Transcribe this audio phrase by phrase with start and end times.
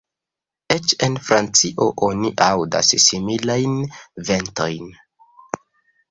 [0.75, 3.75] Eĉ en Francio oni aŭdas similajn
[4.31, 4.89] ventojn.